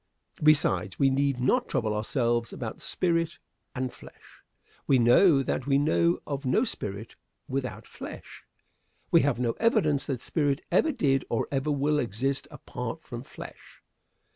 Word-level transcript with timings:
Besides, 0.41 0.97
we 0.97 1.11
need 1.11 1.39
not 1.39 1.69
trouble 1.69 1.93
ourselves 1.93 2.51
about 2.51 2.81
"spirit" 2.81 3.37
and 3.75 3.93
"flesh." 3.93 4.41
We 4.87 4.97
know 4.97 5.43
that 5.43 5.67
we 5.67 5.77
know 5.77 6.23
of 6.25 6.43
no 6.43 6.63
spirit 6.63 7.15
without 7.47 7.85
flesh. 7.85 8.43
We 9.11 9.21
have 9.21 9.39
no 9.39 9.51
evidence 9.59 10.07
that 10.07 10.19
spirit 10.21 10.65
ever 10.71 10.91
did 10.91 11.23
or 11.29 11.47
ever 11.51 11.69
will 11.69 11.99
exist 11.99 12.47
apart 12.49 13.03
from 13.03 13.21
flesh. 13.21 13.83